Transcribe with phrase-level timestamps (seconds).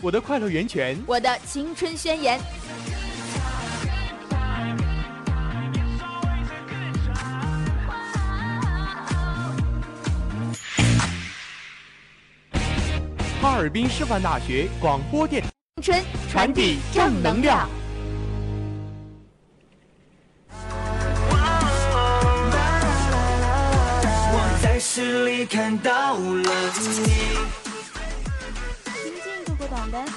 [0.00, 2.38] 我的快乐源泉，我的青春宣言。
[13.40, 15.48] 哈尔滨师范大学广播电台，
[15.82, 17.68] 青春传递正能量。
[24.30, 26.72] 我在诗里看到了
[27.04, 27.67] 你。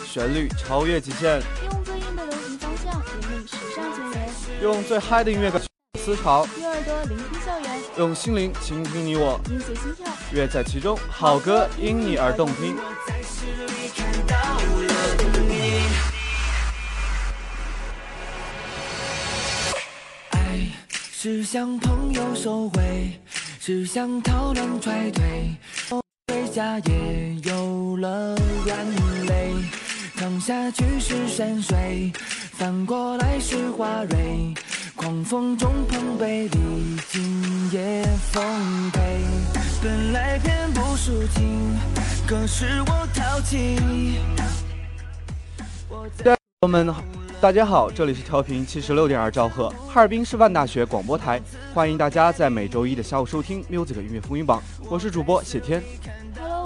[0.06, 5.66] 旋律超越极限，用最硬的流行方向引领时尚前沿，用最嗨的音乐歌曲
[6.00, 12.76] 思潮，用耳朵聆听校园，用心灵倾听你我，音随心跳，乐在其中，好歌因你而动听。
[12.76, 14.94] 我在诗里看到了
[15.48, 15.84] 你。
[20.32, 20.68] 爱
[21.12, 23.20] 是向朋友收回，
[23.60, 25.56] 是向讨论踹退，
[26.52, 28.36] 家也有了
[28.66, 28.78] 软
[29.26, 29.54] 肋。
[30.18, 32.12] 躺下去是山水，
[32.52, 34.54] 翻过来是花蕊，
[34.96, 38.04] 狂风中碰杯，历经也
[38.34, 38.44] 奉
[38.92, 39.00] 陪。
[39.82, 41.74] 本来偏不抒情，
[42.28, 44.20] 可是我淘气。
[45.88, 46.94] 我在朋友们，
[47.40, 51.42] 大家好，这里是调频七十六点二兆赫，哈尔滨师范大学广播台，
[51.74, 55.82] 欢迎大家在每周一的下午收听 Music 音乐风云榜，我是主播谢天。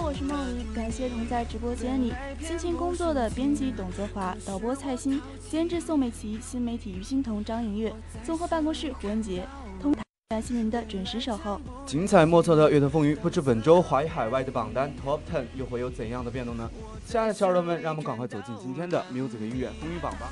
[0.05, 7.91] 我是梦怡，感谢同在直播间里辛勤工作的编辑董泽华、导播蔡欣、监制宋美琪、新媒体于欣彤、张莹月、
[8.23, 9.43] 综合办公室胡文杰，
[9.81, 11.59] 通台感谢您的准时守候。
[11.87, 16.69] 精彩莫测的乐坛风云，不知本周华语海外的榜单 Top Ten 又会有怎样的变动呢？
[17.07, 20.29] 亲爱的小耳朵们，让我们赶快走进今天的 Music 音乐风云榜吧。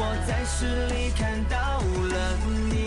[0.00, 2.38] 我在诗里看到了
[2.70, 2.77] 你。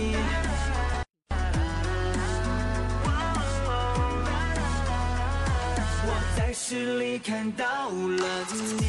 [6.52, 8.46] 在视里看到了
[8.78, 8.84] 你。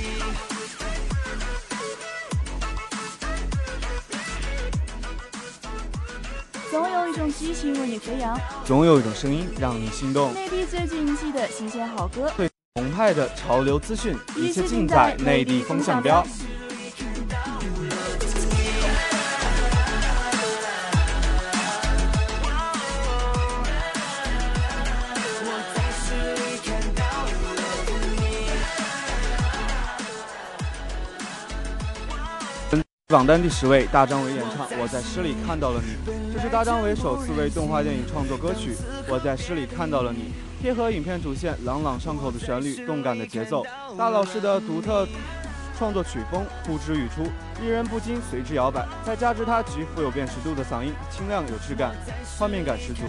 [6.68, 12.32] 总有一种激情为你飞扬，总有一种声音让你心动，内地最近期的新鲜好歌，
[12.74, 16.26] 澎湃的潮流资讯，一切尽在内地风向标。
[33.12, 38.74] 榜单第十位，大张伟演唱《我在诗里看到了你》，这是大张伟首次为动画电影创作歌曲。
[39.06, 43.62] 我在诗里看到了你，贴合影片主线，朗朗上口的旋律，动感的节奏，
[43.98, 45.06] 大老师的独特
[45.78, 48.88] 创作曲风呼之欲出，令人不禁随之摇摆。
[49.04, 51.92] 再加之他极富有辨识度的嗓音，清亮有质感，
[52.38, 53.02] 画面感十足。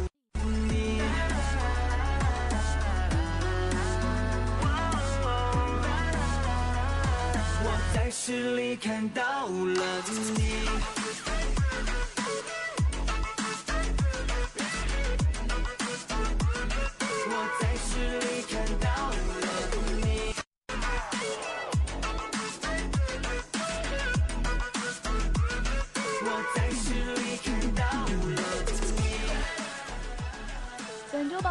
[8.24, 11.12] 我在诗里看到了你。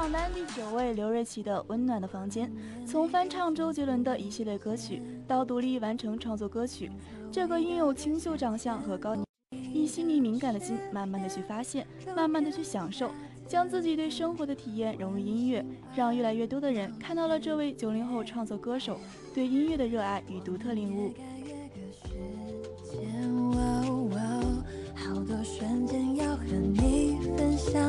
[0.02, 2.50] 榜单第九位，刘瑞琦的《温暖的房间》。
[2.84, 6.90] 从翻唱周杰伦的一系列歌曲，到独立完成创作歌曲，
[7.30, 9.16] 这个拥有清秀长相和高，
[9.72, 13.12] 以细腻敏感的心，慢慢的去发现，慢慢的去享受，
[13.46, 15.64] 将自己对生活的体验融入音乐，
[15.94, 18.98] 让越来越多的人看到了这位九零后创作歌手
[19.32, 21.12] 对音乐的热爱与独特领悟。
[24.94, 27.80] 好多瞬间要和你分享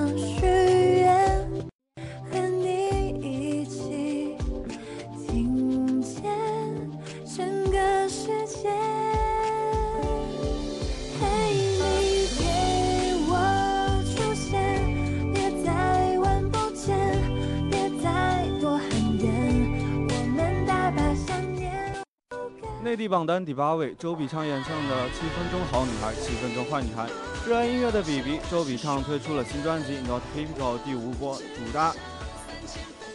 [22.94, 27.08] 内地榜单第八位，周笔畅演唱的《七分钟好女孩，七分钟坏女孩》。
[27.50, 31.92] 热爱音乐的 BB，周笔畅推出了新专辑《Not Typical》第五波，主打《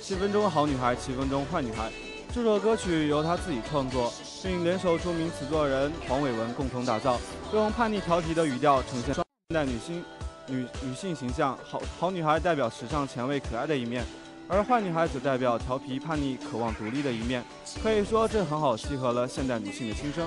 [0.01, 1.91] 七分钟好女孩，七分钟坏女孩》。
[2.35, 7.17] 这首歌曲由他自己创作，并联手著名词作人黄伟文共同打造，
[7.53, 9.25] 用叛逆调皮的语调呈现现
[9.55, 10.05] 代女性
[10.49, 11.57] 女女性形象。
[11.63, 14.05] 好好女孩代表时尚前卫可爱的一面。
[14.49, 17.45] 而坏女孩则代表调皮叛逆、渴望独立的一面，
[17.83, 20.27] 可以说这很好契合了现代女性的心声。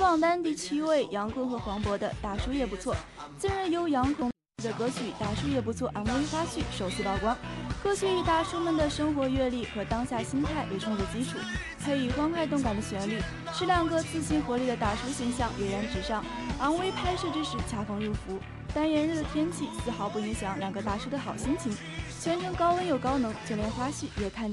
[0.00, 2.94] 榜单第七位，杨坤和黄渤的《大叔也不错》。
[3.38, 4.30] 近日由杨坤
[4.64, 7.36] 的歌曲《大叔也不错》MV 花絮首次曝光。
[7.82, 11.36] 歌曲以大叔们的生活阅历和当下心态为创作基础，
[11.84, 13.20] 配以欢快动感的旋律，
[13.52, 16.24] 使两个自信活力的大叔形象跃然纸上。
[16.58, 18.38] MV 拍摄之时恰逢入伏，
[18.74, 21.76] 但炎热的天气丝毫不影响两个大叔的好心情。
[22.18, 24.50] 全程高温又高能，就连花絮也看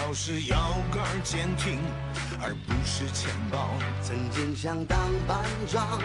[0.00, 0.56] 要是腰
[0.90, 1.78] 杆坚挺，
[2.40, 3.68] 而不是钱包。
[4.02, 4.98] 曾经想当
[5.28, 6.00] 班长，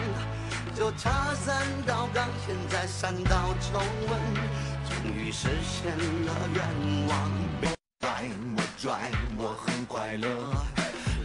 [0.74, 4.20] 就差三道杠，现在三道皱纹，
[4.84, 5.96] 终于实现
[6.26, 7.30] 了愿望。
[7.58, 10.28] 别拽我拽，我很快乐，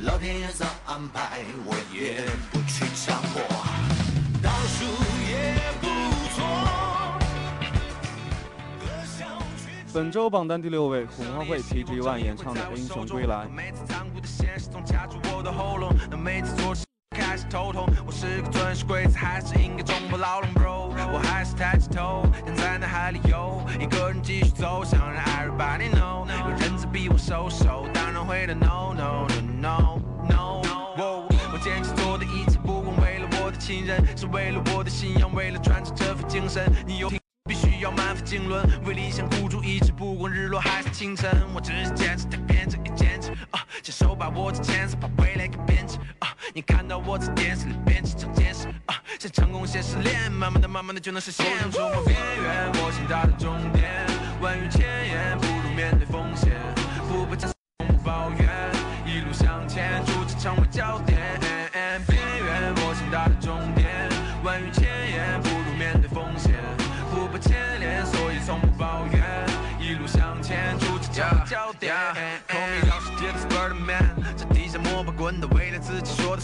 [0.03, 3.50] 老天爷早安排，我也不去强迫。
[9.93, 13.45] 本周榜单第六位，红花会 PG One 演唱的《英雄归来》。
[17.13, 18.73] 开始头痛，我是个
[19.13, 20.89] 还是应该中破牢笼，bro？
[21.11, 26.25] 我还是抬起头，想在脑海里游，一个人继续走，想让 everybody know。
[26.25, 29.27] 有人在逼我收手，当然会的，no no
[29.59, 30.61] no no
[30.95, 31.25] no。
[31.51, 36.63] 我坚持做的一切，不光为了我的亲人，是为了我的信仰，为了传承这份精神。
[36.87, 37.11] 你有？
[37.95, 41.29] 满腹经纶，为理想孤注一掷，不管日落还是清晨。
[41.53, 43.31] 我只是坚持，它变成一坚持。
[43.51, 45.97] 啊，牵手把握着前世，把未来给编织。
[46.19, 48.67] 啊，你看到我在电视里变成见识。
[48.85, 51.45] 啊，向成功先失恋，慢慢的、慢慢的就能实现。
[51.71, 53.89] 冲破边缘，我想达到终点。
[54.41, 56.51] 万语千言，不如面对风险。
[57.07, 58.49] 不怕战，从不抱怨，
[59.05, 61.10] 一路向前，逐渐成为焦点。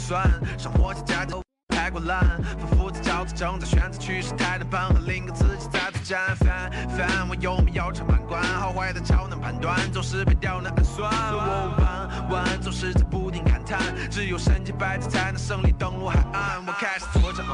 [0.08, 0.32] 算。
[0.58, 1.34] 生活节假日
[1.76, 2.24] 太过懒，
[2.58, 6.34] 反复在交错，挣扎选择趋势太难盘，和另一个自己在对战。
[6.38, 8.42] 翻翻，我有没有常判官？
[8.42, 11.12] 好坏的超难判断，总是被刁难暗算。
[11.34, 16.66] 我弯弯，总是在不停感叹，只有身经百战才能胜利登陆海岸。
[16.66, 17.46] 我开始作战，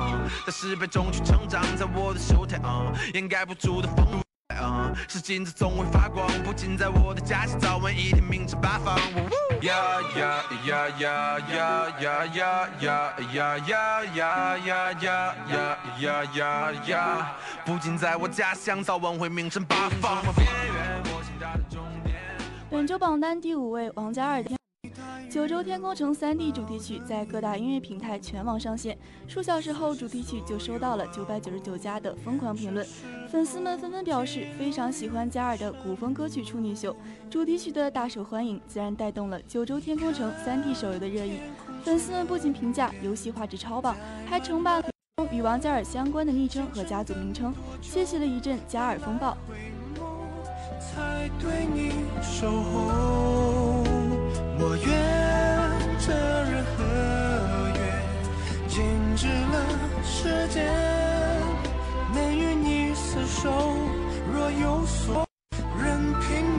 [0.46, 2.60] 在失败中去成长，在我的手台，
[3.16, 4.06] 掩盖不住的风。
[4.62, 8.98] 嗯，是金子总会发光，不仅在我的家乡，早晚一天名震八方。
[9.62, 9.74] 呀
[10.18, 17.32] 呀呀呀呀呀呀呀呀呀呀呀呀呀呀呀！
[17.66, 20.24] 不仅在我家乡，早晚会名震八方。
[22.70, 24.44] 本周榜单第五位，王嘉尔。
[25.30, 32.86] 九州天空城 3D 主题曲在各大音乐平台全网上线，数小时后主题曲就收到了九百九十九加的疯狂评论，
[33.28, 36.96] 粉丝们纷纷表示非常喜欢嘉尔的古风歌曲处女秀，
[37.30, 41.40] 主题曲的大受欢迎，自然带动了九州天空城 3D 手游的热议。
[41.84, 44.82] 粉丝们不仅评价游戏画质超棒，还称霸
[45.32, 49.36] 与王嘉尔相关的昵称和家族名称，掀起了一阵嘉尔风暴。
[54.60, 54.88] 我愿
[56.00, 56.14] 这
[56.46, 56.84] 日和
[57.80, 57.80] 月，
[58.68, 58.84] 静
[59.16, 59.56] 止了
[60.04, 60.72] 时间，
[62.14, 63.50] 能与你厮守。
[64.32, 65.28] 若有所，
[65.78, 66.53] 任凭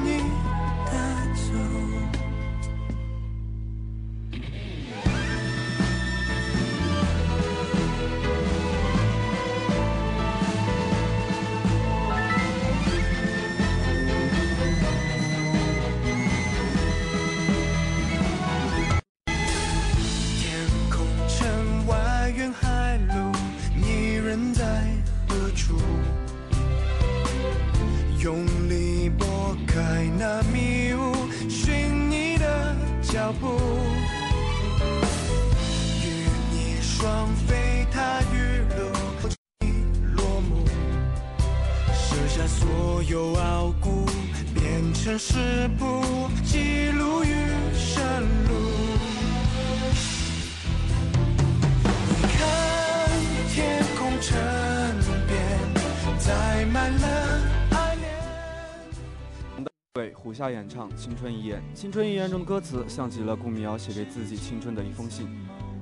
[59.92, 65.28] 对，胡夏演唱《青春遗言》，《青春遗言》中的歌词像极了顾明瑶写给自己青春的一封信。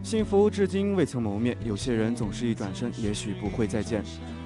[0.03, 4.03] 幸福至今未曾谋面，有些人总是一转身，也许不会再见。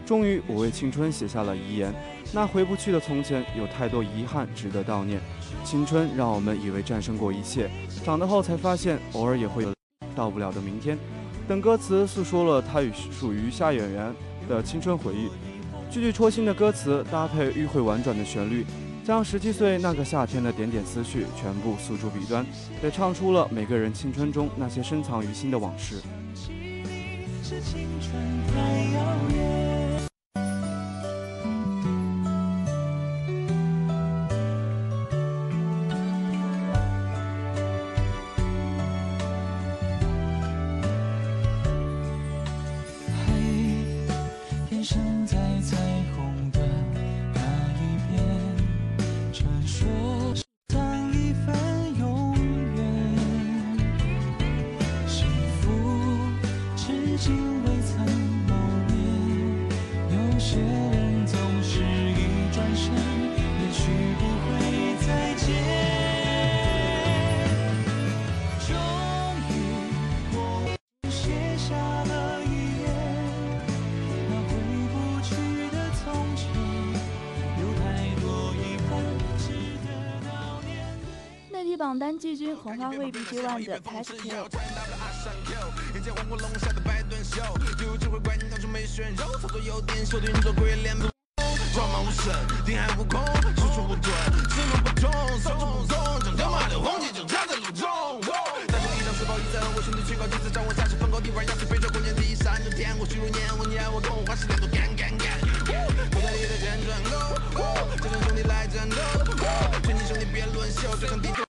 [0.07, 1.93] 终于，我为青春写下了遗言。
[2.33, 5.21] 那回不去的从前，有太多遗憾值得悼念。
[5.65, 7.69] 青春让我们以为战胜过一切，
[8.05, 9.75] 长大后才发现，偶尔也会有
[10.15, 10.97] 到不了的明天。
[11.49, 14.15] 等歌词诉说了他与属于夏演员
[14.49, 15.29] 的青春回忆，
[15.91, 18.65] 句句戳心的歌词搭配迂回婉转的旋律。
[19.05, 22.45] 将十七岁那个夏天的点点思绪全部诉诸笔端，
[22.83, 26.01] 也唱出了每个人青春中那些深藏于心的往事。
[81.87, 84.17] 榜单季军红花未必的会的 Tasco
[109.69, 111.46] 我全兄弟别乱场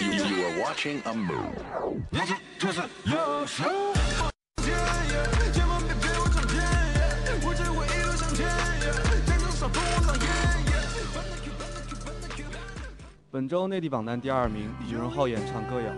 [0.00, 1.52] You yeah watching a movie。
[2.10, 4.37] 右手，左手，右手。
[13.38, 15.92] 本周内地榜单第二名，李荣浩演唱《歌谣》。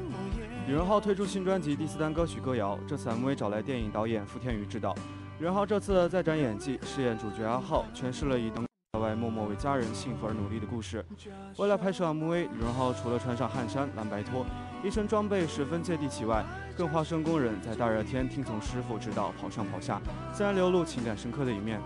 [0.67, 4.95] 李荣浩推出新专辑第四单歌曲《歌谣》，这次 MV 找来电影导演付天宇执导。
[5.39, 11.03] 李荣浩这次再展演技，饰演主角阿浩，诠释了以等在外默默为家人幸福而努力的故事。
[11.57, 14.45] 为了拍摄 MV，李荣浩除了穿上汗衫、蓝白拖，
[14.85, 16.45] 一身装备十分接地气外，
[16.77, 19.99] 更化身工人，在大热天听从师傅指导跑上跑下，
[20.31, 21.81] 自然流露情感深刻的一面。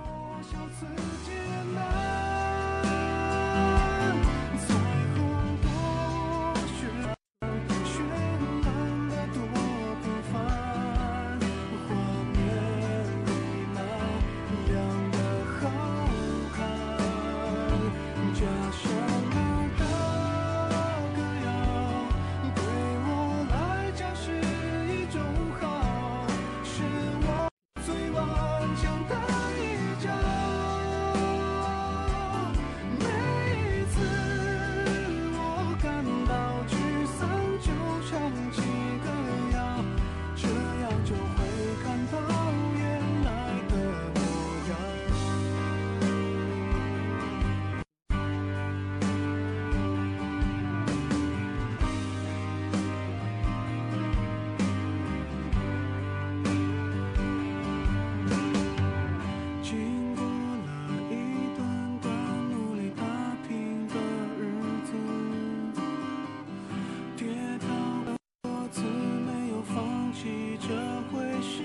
[70.24, 70.68] 放弃这
[71.12, 71.62] 回事。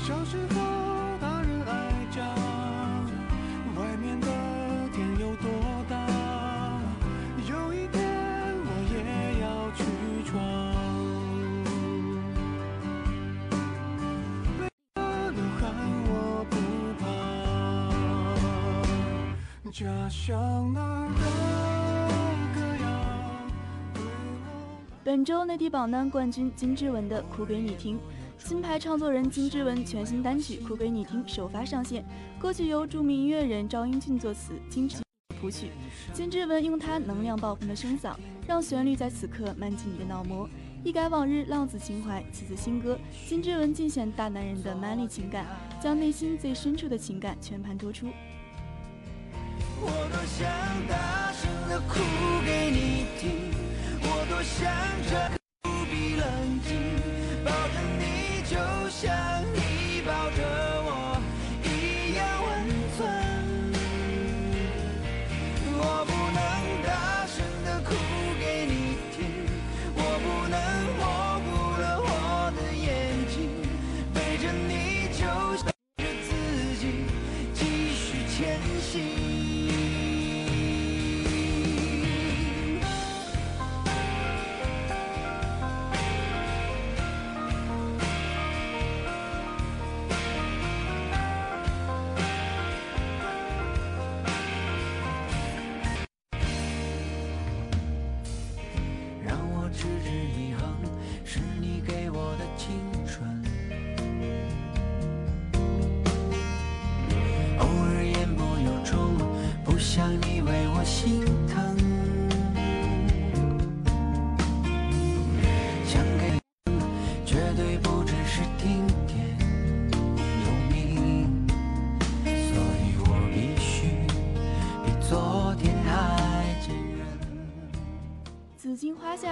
[0.00, 0.56] 小时候
[1.20, 1.70] 大人爱
[2.10, 2.26] 讲，
[3.76, 4.26] 外面的
[4.92, 5.48] 天有多
[5.88, 5.94] 大，
[7.48, 8.02] 有一天
[8.64, 8.94] 我也
[9.40, 9.84] 要去
[10.28, 10.32] 闯。
[14.98, 15.62] 流汗
[16.08, 16.10] 我
[16.50, 16.56] 不
[17.00, 17.04] 怕，
[19.70, 20.80] 家乡那
[25.04, 27.96] 本周内地榜单冠军金志文的《哭给你听》，
[28.38, 32.04] 新牌创作人金志文全新单曲《哭给你听》首发上线。
[32.38, 34.98] 歌曲由著名音乐人赵英俊作词，金志
[35.40, 35.72] 谱曲。
[36.12, 38.14] 金志文用他能量爆棚的声嗓，
[38.46, 40.48] 让旋律在此刻漫进你的脑膜。
[40.84, 45.46] 一改往日浪子情怀，此次新歌，金志文尽显大男人的 manly 情感，
[45.80, 48.06] 将内心最深处的情感全盘托出。
[49.80, 50.46] 我多想
[50.86, 51.98] 大声的哭
[52.46, 53.61] 给你听，
[54.32, 54.72] 多想
[55.10, 56.96] 着不必冷静，
[57.44, 58.56] 抱着你就
[58.88, 59.31] 像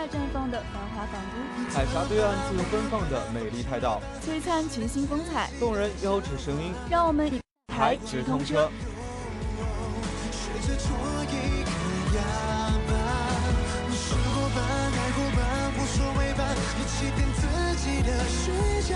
[0.06, 1.36] 绽放的繁华港都，
[1.74, 8.70] 海峡对岸自奔放的美丽泰道，璀璨全新风采，动人优质声音，让我们以台直通车。
[18.30, 18.94] 学着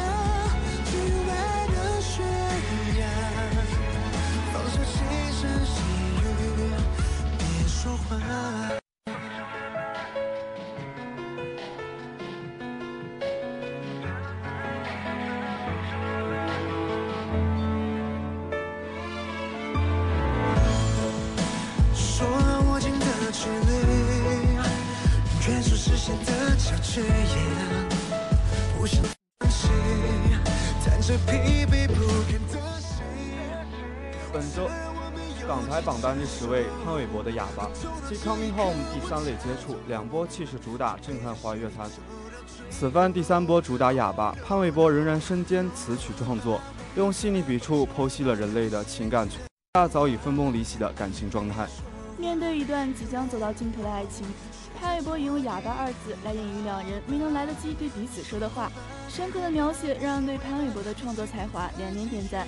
[26.07, 27.01] 现的交织，
[28.77, 29.03] 不想
[29.40, 29.69] 放弃，
[30.85, 31.95] 弹着疲惫不
[32.29, 32.93] 堪的心。
[34.31, 34.69] 本周
[35.49, 37.64] 港台榜单第十位潘玮柏的《哑巴》，
[38.07, 41.90] 继《Coming Home》第三类接触，两波气势主打震撼华语乐坛。
[42.71, 46.61] 此番第三波主打《哑巴》，潘玮柏仍然身兼词曲创作，
[46.97, 49.27] 用细腻笔触剖析了人类的情感，
[49.73, 51.67] 大早已分崩离析的感情状态。
[52.19, 54.27] 面对一段即将走到尽头的爱情，
[54.85, 58.70] 潘玮柏引用“哑巴”二字来隐喻两人没能来得及对彼此说的话，
[59.09, 62.47] 深刻的描写让人对潘玮柏的创作才华连连点赞。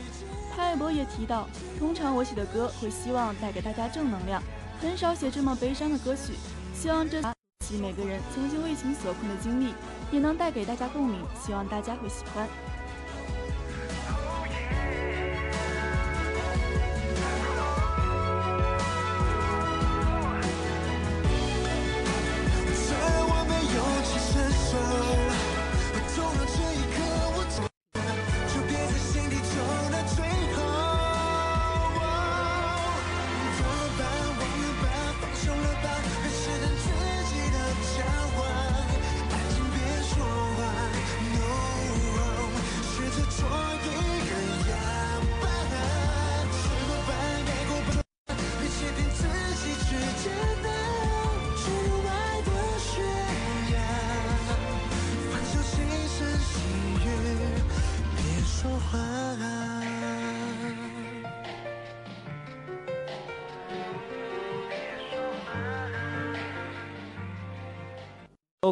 [0.54, 4.42] 潘玮柏也提到，通常我写的歌会希望带给大家正能量，
[4.82, 6.34] 很少写这么悲伤的歌曲。
[6.74, 7.22] 希望这
[7.64, 9.72] 起每个人曾经为情所困的经历，
[10.12, 12.46] 也能带给大家共鸣，希望大家会喜欢。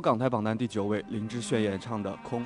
[0.00, 2.42] 港台榜单第九位，林志炫演唱的《空》。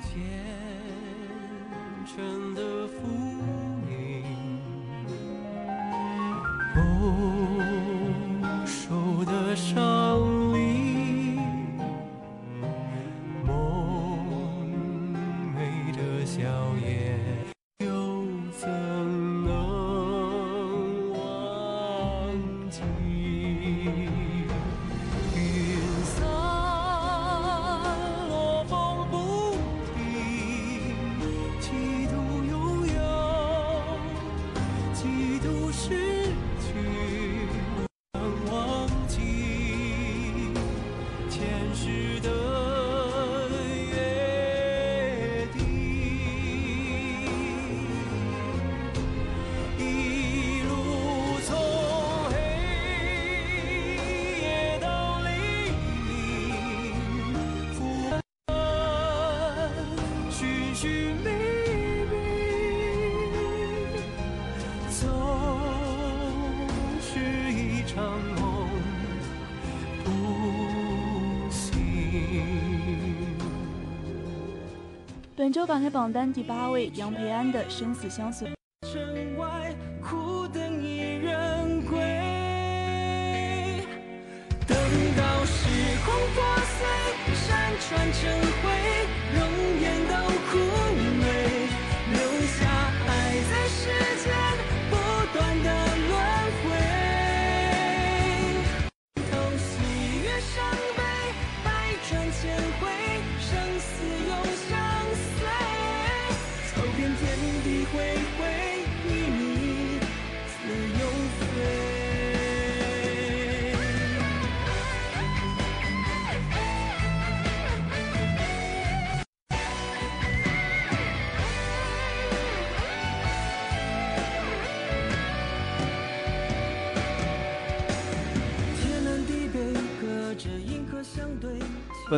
[75.49, 78.47] 本周港台榜单第八位，杨培安的《生死相随》。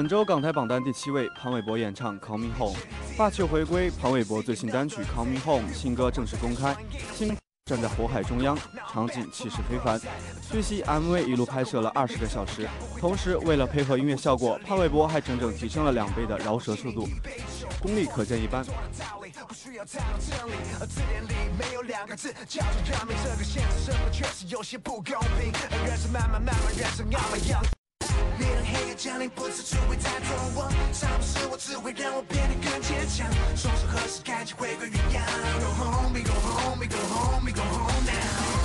[0.01, 2.75] 本周港台榜单第七位，潘玮柏演唱《Call Me Home》，
[3.15, 3.91] 霸气回归。
[3.91, 6.75] 潘玮柏最新单曲《Call Me Home》新歌正式公开，
[7.13, 7.37] 新
[7.67, 8.57] 站在火海中央，
[8.91, 10.01] 场景气势非凡。
[10.51, 12.67] 据悉，MV 一路拍摄了二十个小时，
[12.99, 17.07] 同时为了配合音乐效果，潘玮柏还整整提升了两倍的饶舌速度，
[17.79, 18.65] 功力可见一斑。
[19.47, 23.15] 不需要太多真理，而字典里没有两个字叫做革命。
[23.23, 25.03] 这个现实生活确实有些不公
[25.37, 27.61] 平，而人生慢慢慢慢变成傲慢样。
[29.01, 33.25] 降临，不是只会打动我，伤不是我，只会让我变得更坚强。
[33.55, 35.25] 双手合十，感情回归原样。
[35.59, 38.60] Go home, we go home, we go home, we go home now.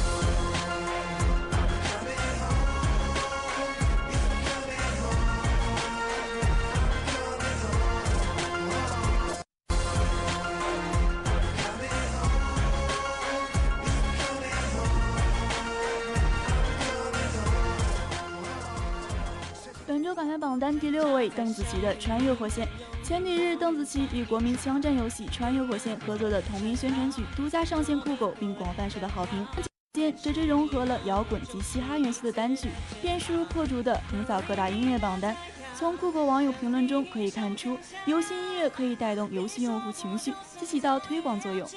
[20.39, 22.67] 榜单第六位，邓紫棋的《穿越火线》。
[23.07, 29.47] 前几日，邓紫棋与国民枪战游戏《穿越火线》合作的同名宣传曲独家上线酷狗，并广泛受到好评。
[29.93, 32.69] 间这支融合了摇滚及嘻哈元素的单曲，
[33.03, 35.37] 便势如破竹的横扫各大音乐榜单。
[35.79, 41.69] 从酷狗网友评论中可以看出，游戏音乐可以带动游戏用户情绪，及起到推广作用。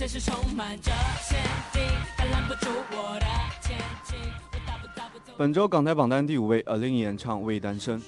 [0.00, 1.38] 现实充满着限
[1.74, 1.82] 定，
[2.16, 3.26] 它拦不住我的
[3.60, 4.16] 前进。
[5.36, 8.00] 本周港台榜单第五位，A Lin 演唱《未单身》。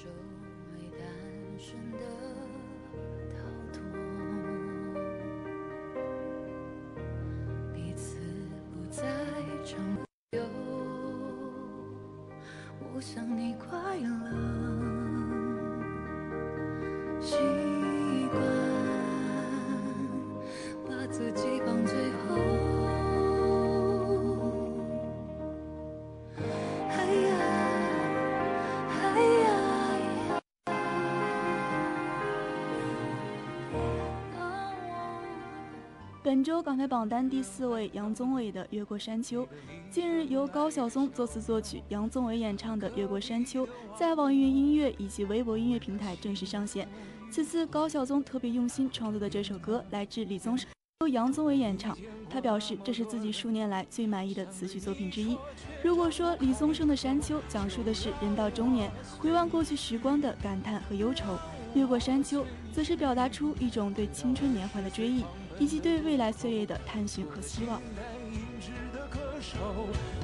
[36.42, 39.44] 本周港台榜单第四位，杨宗纬的《越过山丘》。
[39.92, 43.64] 近日由高晓松作词作曲，杨宗纬演唱的《越过山丘》
[43.96, 46.88] 在网易云音乐以及微博音乐平台正式上线。
[47.31, 50.68] 此次高晓松特别用心创作的这首歌来自李宗盛，
[51.02, 51.96] 由杨宗纬演唱。
[52.28, 55.38] 他表示这是自己数年来最满意的词曲作品之一。
[55.81, 61.35] 如果说李宗盛的《山丘》讲述的是人到中年回望过去时光的感叹和忧愁，
[61.74, 65.22] 《越过山丘》则是表达出一种对青春年华的追忆。
[65.62, 67.81] 以及对未来岁月的探寻和希望。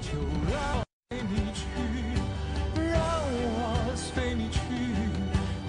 [0.00, 0.10] 就
[0.50, 1.62] 让你去，
[2.74, 2.98] 让
[3.30, 4.58] 我随你去，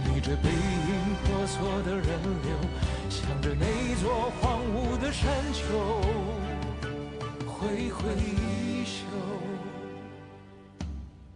[0.09, 2.07] 逆着背影婆娑的人
[2.41, 2.49] 流，
[3.11, 5.61] 向着那座荒芜的山丘
[7.45, 9.05] 挥挥衣袖，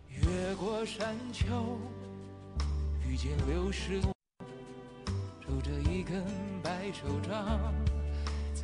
[0.09, 1.77] 越过山丘，
[3.07, 4.01] 遇见流逝，
[5.39, 6.25] 拄着一根
[6.63, 7.71] 白手杖。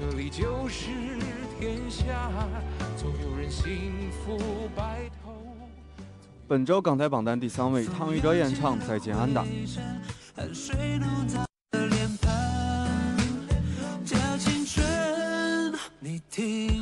[0.00, 0.90] 这里就是
[1.58, 2.30] 天下，
[2.96, 4.38] 总有人幸福
[4.76, 5.34] 白头。
[6.46, 9.42] 本周港台榜单第三位，汤禹哲演唱《再见安达》。
[15.98, 16.77] 你听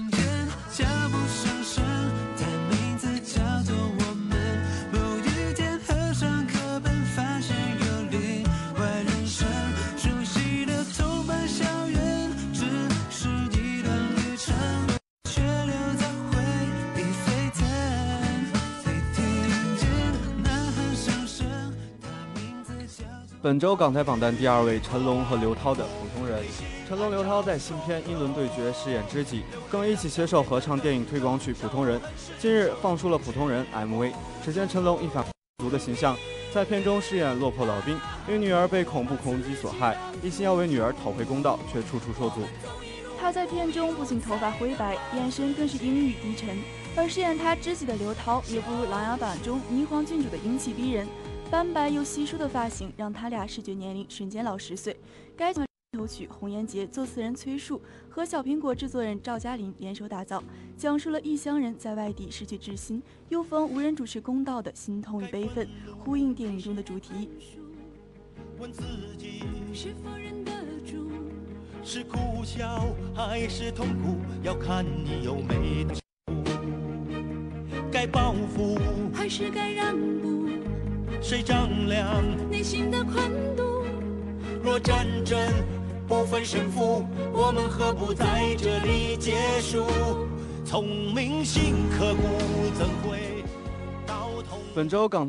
[23.46, 26.42] 本周港台榜单第二位，成龙和刘涛的《普通人》。
[26.88, 31.96] 成龙、刘涛在新片《英伦对决》饰演知己，更一起携手合唱电影推广曲《普通人》。
[32.40, 34.12] 近日放出了《普通人》MV，
[34.44, 35.24] 只见成龙一反
[35.58, 36.16] 族的形象，
[36.52, 37.96] 在片中饰演落魄老兵，
[38.28, 42.40] 因女儿被恐怖攻击所害，一心要为女儿讨回公道，却处处受阻。
[43.20, 46.58] 他在片中不仅头发灰白，眼神更是阴郁低沉，
[46.96, 51.06] 而饰演他知己的刘涛也不如《琅琊榜》中霓凰郡主的英气逼人，
[51.50, 54.96] 斑白又稀疏的发型让他俩视觉年龄瞬间老十岁。
[55.36, 55.64] 该头
[56.06, 60.42] 曲《红颜劫》作词人崔树和小苹果制作人赵嘉林联手打造，
[60.76, 65.68] 讲述了异乡人在外地失去至亲，又逢无人主持公道的心痛与悲愤，
[66.04, 67.30] 呼应电影中的主题。
[68.58, 68.82] 问自
[69.16, 70.52] 己是否忍得
[70.84, 71.08] 住，
[71.84, 75.94] 是苦笑还是痛苦，要看你有没得
[77.90, 78.78] 该报复
[79.14, 80.48] 还是该让步，
[81.20, 83.84] 谁丈量内心的宽度。
[84.62, 85.38] 若战争
[86.06, 89.86] 不分胜负，我们何不在这里结束？
[90.64, 92.22] 聪明心刻骨，
[92.74, 93.44] 怎会
[94.06, 94.58] 到头？
[94.74, 95.28] 本周港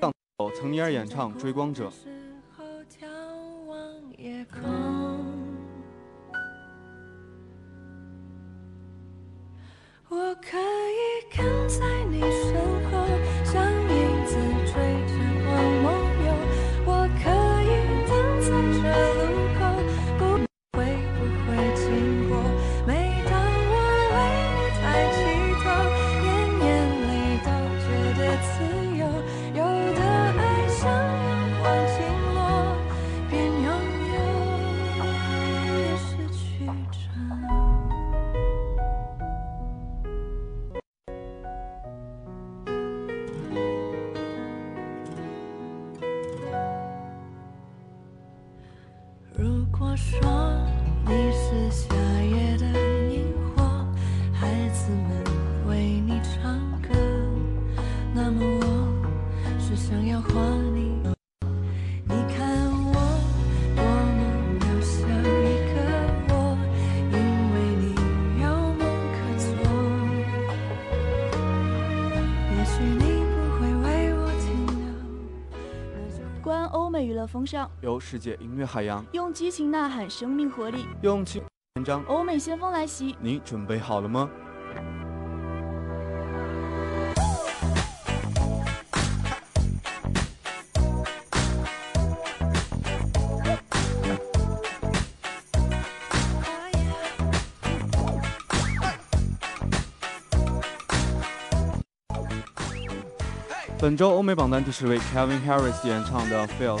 [0.00, 0.12] 港
[0.54, 1.88] 岑尼尔演唱《追光者》。
[10.10, 11.80] 我可以跟在
[77.26, 77.70] 风尚。
[77.80, 79.04] 由世界音乐海洋。
[79.12, 80.86] 用激情呐喊生命活力。
[81.02, 81.42] 用情
[81.74, 82.02] 文章。
[82.06, 83.16] 欧美先锋来袭。
[83.20, 84.30] 你准备好了吗？
[103.80, 106.80] 本周欧美榜单第十位 kevin harris 演唱的 feels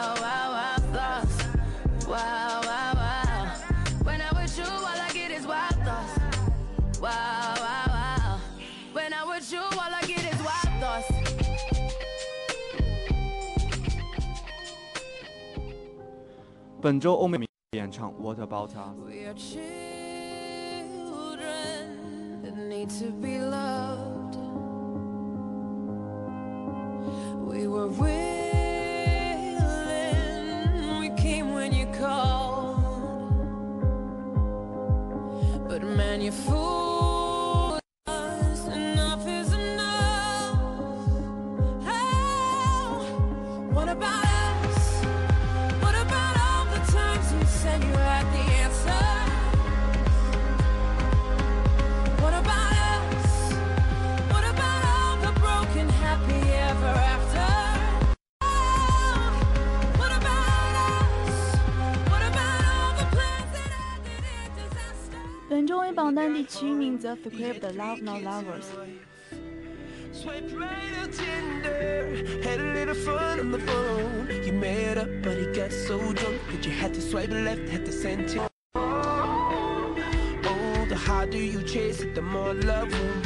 [16.81, 19.69] 本周欧美名演唱 what about us we are children
[22.67, 23.80] need to be loved
[67.01, 68.69] Hands off the crib, the loud, no lovers.
[70.11, 74.29] Swipe right on Tinder, had a little fun on the phone.
[74.45, 77.85] You met up, but he got so drunk that you had to swipe left, had
[77.87, 78.47] to send him.
[78.75, 79.95] Oh,
[80.89, 83.20] the harder you chase it, the more love will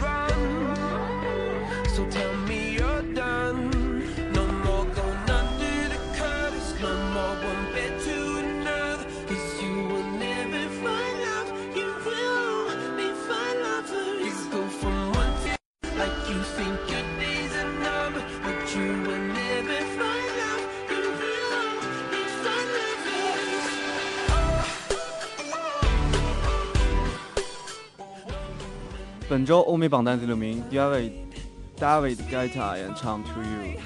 [29.35, 31.11] 本周欧美榜单第六名，David
[31.77, 33.81] David Geta 演唱《To You》。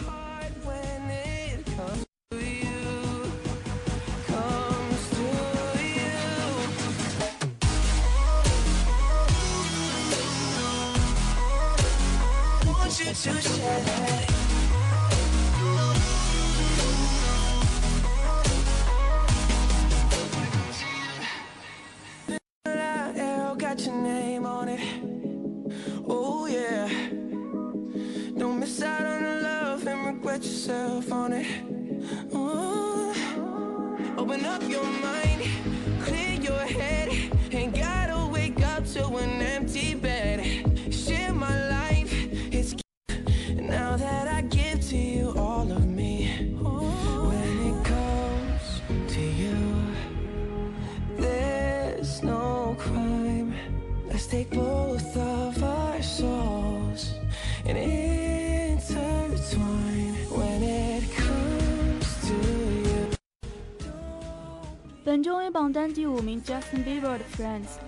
[67.39, 67.78] friends.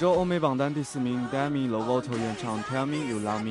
[0.00, 3.50] 周欧美榜单第四名，Demi Lovato 演唱《Tell Me You Love Me》。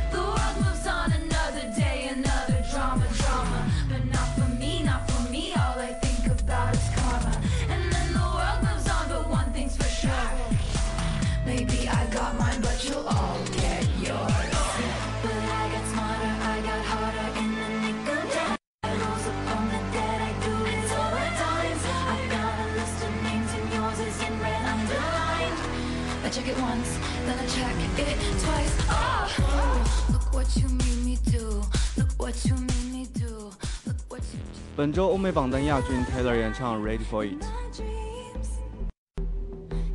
[26.40, 28.74] check it once, then I check it twice.
[28.90, 31.62] Oh, look what you made me do.
[31.96, 33.50] Look what you made me do.
[33.86, 34.40] Look what you
[34.76, 37.42] 本周欧美榜单亚军 Taylor 演唱《Ready for It》。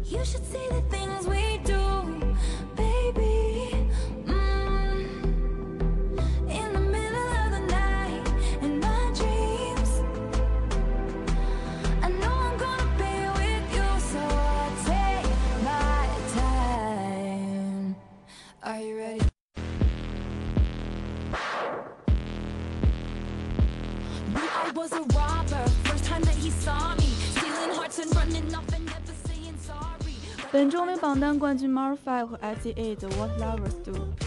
[0.05, 1.34] You should see the things we
[24.75, 25.65] was a robber.
[25.83, 30.15] First time that he saw me, stealing hearts and running off and never saying sorry.
[30.51, 34.24] 本周欧美榜单冠军 Maroon 5和 S.E.A 的 What Lovers Do。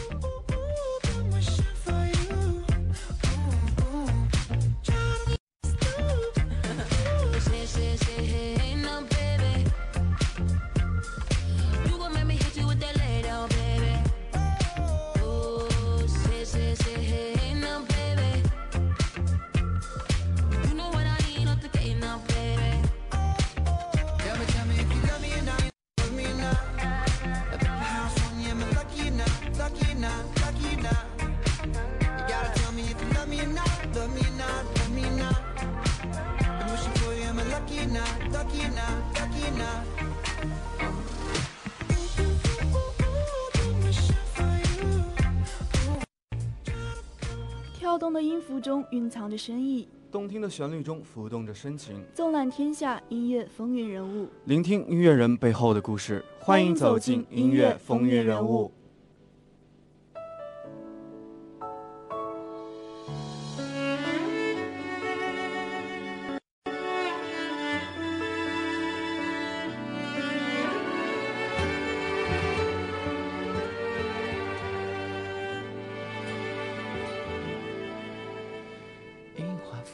[48.59, 54.27] 中蕴藏着深意，动听的旋律中浮动着深情，纵览天下音乐风云人物。
[54.45, 56.23] 聆听音乐人背后的故事。
[56.39, 58.71] 欢迎走进音乐风云人物。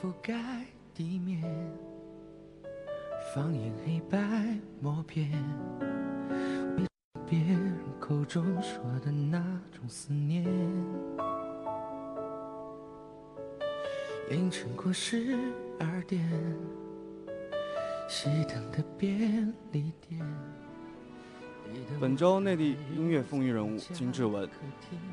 [0.01, 0.33] 覆盖
[0.93, 1.41] 地面，
[3.33, 4.19] 放映黑白
[4.81, 5.31] 默片，
[7.25, 9.39] 别人口中说的那
[9.71, 10.43] 种思念，
[14.29, 15.37] 凌晨过十
[15.79, 16.21] 二点，
[18.09, 20.19] 熄灯的便利店。
[22.01, 24.47] 本周内地音乐风云人物金志文。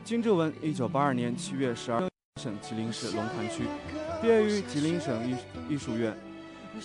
[0.02, 2.11] 金志文，一九八二年七月十二，
[2.42, 3.62] 省吉林市龙潭区，
[4.20, 5.36] 毕业于吉林省艺
[5.68, 6.12] 艺术院，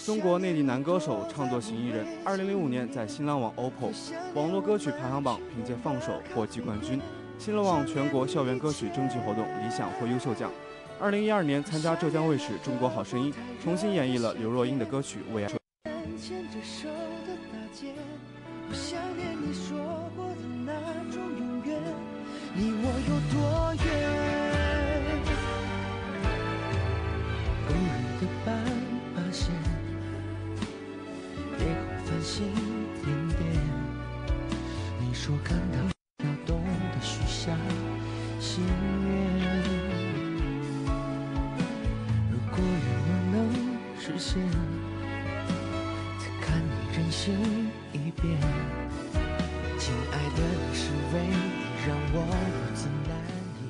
[0.05, 2.05] 中国内地男歌手、唱作型艺人。
[2.23, 3.91] 二零零五年在新浪网 OPPO
[4.35, 7.01] 网络歌曲排行榜凭借《放手》获季冠军，
[7.39, 10.51] 新浪网全国校园歌曲征集活动理想获优秀奖。
[10.99, 13.33] 二零一二年参加浙江卫视《中国好声音》，
[13.63, 15.49] 重新演绎了刘若英的歌曲《为爱》。
[18.69, 19.75] 我想念你说
[20.15, 20.71] 过的那
[21.11, 21.81] 种永远，
[22.53, 24.56] 你我有多远？
[28.19, 28.55] 的斑
[29.15, 29.53] 马线，
[31.59, 32.35] 夜后繁星
[33.03, 33.39] 点点。
[34.99, 35.77] 你说看到
[36.25, 36.63] 要懂
[36.93, 37.55] 得许下
[38.39, 38.63] 心
[39.05, 39.11] 愿，
[42.31, 43.37] 如果愿望能
[43.99, 44.41] 实现。
[46.17, 47.35] 再看你任性
[47.93, 48.39] 一遍。
[49.77, 50.39] 亲爱的，
[50.69, 51.29] 你是唯一
[51.87, 52.15] 让我
[52.49, 53.11] 如此难
[53.61, 53.63] 以。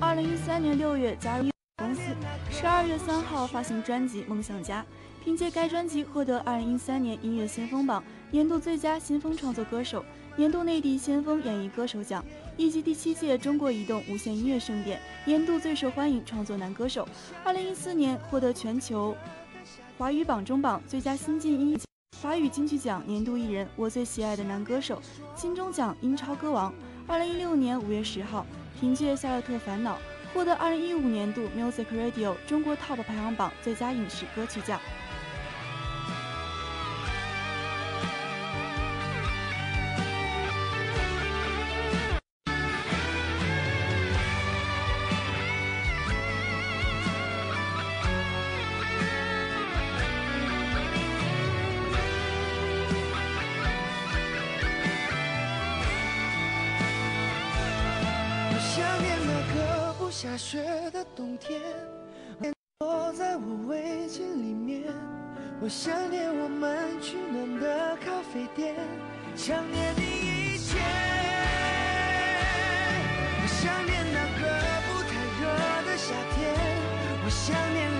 [0.00, 2.02] 二零一三年六月加入公司，
[2.50, 4.82] 十二月三号发行专辑《梦想家》，
[5.24, 10.04] 凭借该专辑获得二零一三年音乐先锋榜年度最佳先锋创作歌手、
[10.36, 12.24] 年度内地先锋演绎歌手奖，
[12.56, 17.08] 以及第七届中国移动无线音乐盛典年度最受欢迎创作男歌手。
[17.42, 19.16] 二零一四年获得全球
[19.96, 21.78] 华语榜中榜最佳新晋音乐
[22.22, 25.00] 华语金曲奖年度艺人，我最喜爱的男歌手，
[25.34, 26.72] 金钟奖英超歌王。
[27.08, 28.46] 二零一六年五月十号，
[28.78, 29.96] 凭借《夏洛特烦恼》
[30.32, 34.80] 获得二零一五年度 Music Radio 中国 Top 排行榜最佳影视歌曲奖。
[60.32, 61.60] 下雪的冬天，
[62.78, 64.84] 躲在我围巾里面。
[65.60, 68.74] 我想念我们取暖的咖啡店，
[69.36, 70.78] 想念你一切。
[73.42, 74.48] 我想念那个
[74.88, 75.42] 不太热
[75.84, 76.40] 的夏天，
[77.26, 77.91] 我想念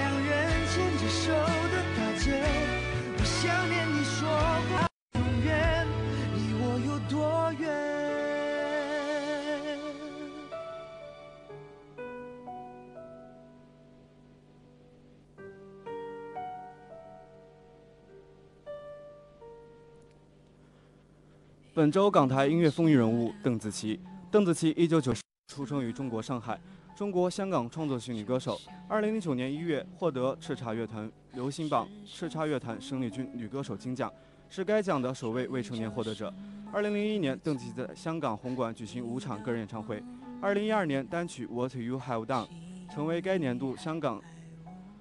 [21.82, 23.98] 本周港台音乐风云人物邓紫棋。
[24.30, 25.12] 邓紫棋一九九
[25.48, 26.56] 出生于中国上海，
[26.94, 28.56] 中国香港创作型女歌手。
[28.86, 34.08] 二零零九年一月获得叱咤乐团流行榜叱咤乐坛生力军女歌手金奖，
[34.48, 36.32] 是该奖的首位未成年获得者。
[36.72, 40.00] 二零零一年，邓紫棋在香港红馆举行五场个人演唱会。
[40.40, 42.46] 二零一二年，单曲《What You Have Done》
[42.94, 44.22] 成为该年度香港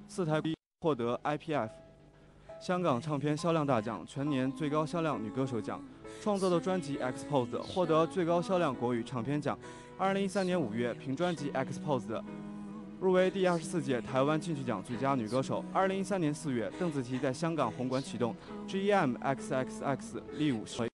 [0.07, 0.41] 四台
[0.79, 1.69] 获得 IPF
[2.59, 5.79] 香港唱片销量大奖全年最高销量女歌手奖。
[6.21, 9.57] 创作的专辑《Expose》获得最高销量国语唱片奖。
[9.97, 12.07] 二零一三年五月，凭专辑《Expose》
[12.99, 15.63] 入围第二十四届台湾金曲奖最佳女歌手。
[15.73, 18.35] 二零一三年四月，邓紫棋在香港红馆启动
[18.67, 20.89] GEM XXX 力舞会。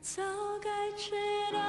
[0.00, 0.20] 早
[0.60, 1.12] 该知
[1.52, 1.60] 道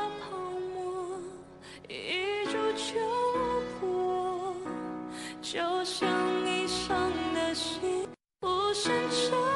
[5.54, 6.10] 就像
[6.44, 8.08] 你伤的心，
[8.42, 9.53] 无声沉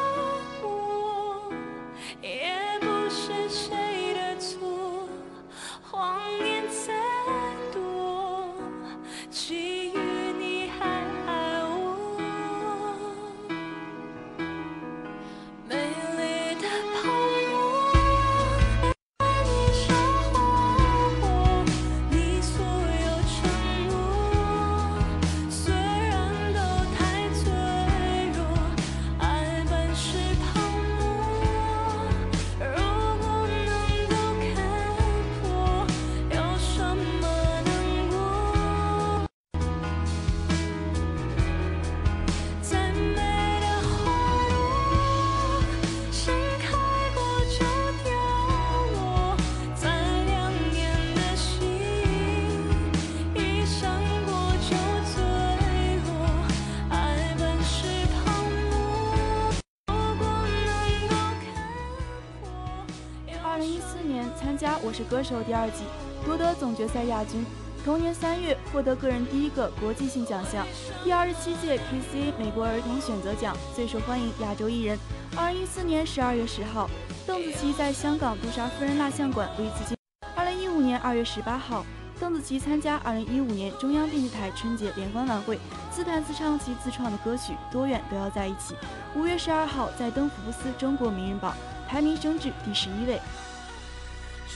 [65.10, 65.84] 歌手》第二季，
[66.26, 67.46] 夺得总决赛亚军。
[67.86, 70.68] 同年三月获得个人第一个国际性奖项，
[71.04, 75.00] 第二十七届 KCA 美国儿童选择奖最受欢迎亚洲艺人。
[75.38, 76.90] 二零一四年十二月十号，
[77.26, 79.96] 邓紫棋在香港杜莎夫人蜡像馆为自己。
[80.36, 81.86] 二零一五年二月十八号，
[82.20, 85.58] 邓紫棋参加二零一五年中央电视台春节联欢晚会，
[85.90, 88.74] 自弹自唱其自创的歌曲《多远都要在一起》。
[89.16, 91.56] 五月十二号，在登福布斯中国名人榜
[91.88, 93.22] 排名升至第十一位。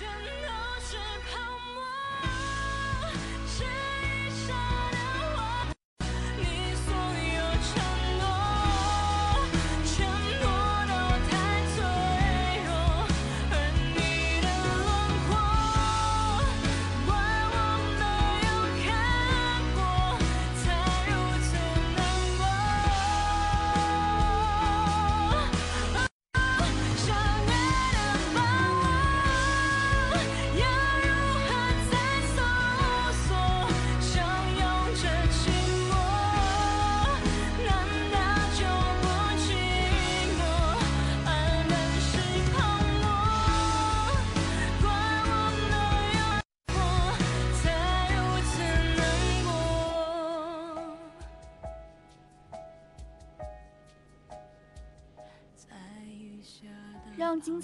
[0.02, 0.51] 全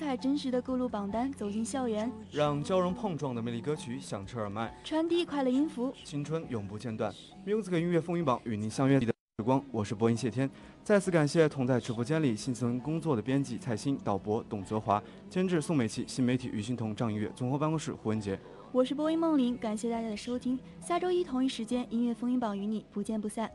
[0.08, 7.14] 让精彩真实的各路榜单走进校园，让交融碰撞的魅力歌曲响彻耳麦，传递快乐音符，青春永不间断。
[7.46, 10.50] Music 音乐风云榜与您相约的时光，我是播音谢天。
[10.82, 18.40] 再次感谢同在直播间里辛勤工作的编辑蔡鑫、导播董泽华、监制宋美琪、新媒体于欣彤、张音乐、综合办公室胡文杰。
[18.72, 20.58] 我是播音梦玲，感谢大家的收听。
[20.80, 23.52] 下周一同一时间，音乐风云榜与你不见不散。